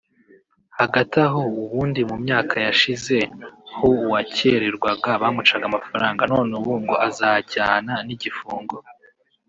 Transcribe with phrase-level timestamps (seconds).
[0.77, 3.17] Hagati aho ubundi mu myaka yashize
[3.75, 8.77] ho uwakererwaga bamucaga amafaranga none ubu ngo azajyana n’igifungo